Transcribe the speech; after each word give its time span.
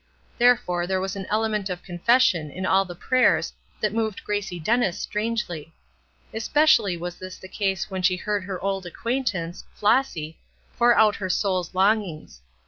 Therefore 0.39 0.87
there 0.87 0.99
was 0.99 1.15
an 1.15 1.27
element 1.29 1.69
of 1.69 1.83
confession 1.83 2.49
in 2.49 2.65
all 2.65 2.85
the 2.85 2.95
prayers 2.95 3.53
that 3.81 3.93
moved 3.93 4.23
Gracie 4.23 4.59
Dennis 4.59 4.97
strangely. 4.99 5.75
Especially 6.33 6.97
was 6.97 7.17
this 7.19 7.37
the 7.37 7.47
case 7.47 7.91
when 7.91 8.01
she 8.01 8.15
heard 8.15 8.45
her 8.45 8.59
old 8.61 8.87
acquaintance, 8.87 9.63
Flossy, 9.75 10.39
pour 10.75 10.97
out 10.97 11.17
her 11.17 11.29
soul's 11.29 11.75
longings. 11.75 12.41